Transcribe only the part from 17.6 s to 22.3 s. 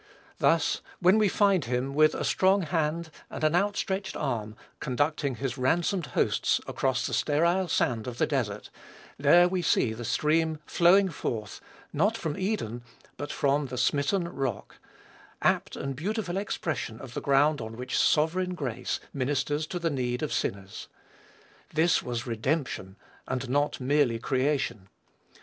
on which sovereign grace ministers to the need of sinners! This was